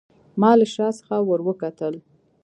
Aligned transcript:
ما 0.41 0.51
له 0.59 0.65
شا 0.73 0.87
څخه 0.99 1.15
وروکتل. 1.29 1.93